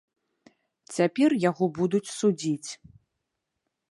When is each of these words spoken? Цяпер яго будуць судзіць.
Цяпер 0.99 1.29
яго 1.49 1.65
будуць 1.77 2.07
судзіць. 2.19 2.71